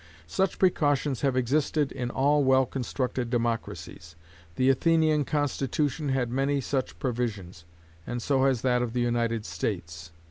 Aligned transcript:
Such 0.25 0.57
precautions 0.57 1.21
have 1.21 1.37
existed 1.37 1.91
in 1.91 2.09
all 2.09 2.43
well 2.43 2.65
constructed 2.65 3.29
democracies. 3.29 4.15
The 4.55 4.71
Athenian 4.71 5.25
Constitution 5.25 6.09
had 6.09 6.31
many 6.31 6.59
such 6.59 6.97
provisions, 6.97 7.65
and 8.07 8.19
so 8.19 8.45
has 8.45 8.61
that 8.63 8.81
of 8.81 8.93
the 8.93 9.01
United 9.01 9.45
States. 9.45 10.11